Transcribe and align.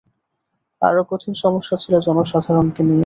আরও 0.81 1.01
কঠিন 1.09 1.33
সমস্যা 1.43 1.75
ছিল 1.77 1.93
জনসাধারণকে 2.07 2.81
নিয়ে। 2.83 2.99